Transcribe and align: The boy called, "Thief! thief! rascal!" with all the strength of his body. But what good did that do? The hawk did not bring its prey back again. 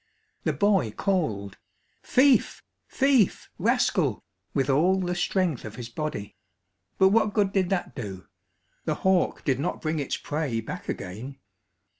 The 0.45 0.53
boy 0.53 0.89
called, 0.89 1.59
"Thief! 2.01 2.63
thief! 2.89 3.51
rascal!" 3.59 4.23
with 4.51 4.67
all 4.67 4.99
the 4.99 5.13
strength 5.13 5.63
of 5.63 5.75
his 5.75 5.89
body. 5.89 6.35
But 6.97 7.09
what 7.09 7.35
good 7.35 7.53
did 7.53 7.69
that 7.69 7.93
do? 7.95 8.25
The 8.85 8.95
hawk 9.05 9.43
did 9.45 9.59
not 9.59 9.79
bring 9.79 9.99
its 9.99 10.17
prey 10.17 10.59
back 10.59 10.89
again. 10.89 11.37